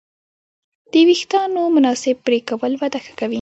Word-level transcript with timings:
د 0.91 0.93
وېښتیانو 1.07 1.61
مناسب 1.75 2.15
پرېکول 2.25 2.73
وده 2.81 2.99
ښه 3.03 3.13
کوي. 3.19 3.29